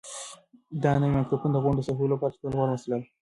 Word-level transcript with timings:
دا 0.83 0.91
نوی 1.01 1.11
مایکروفون 1.15 1.51
د 1.53 1.57
غونډو 1.63 1.79
د 1.81 1.85
ثبتولو 1.87 2.13
لپاره 2.15 2.31
تر 2.33 2.39
ټولو 2.41 2.55
غوره 2.57 2.73
وسیله 2.75 2.97
ده. 3.01 3.07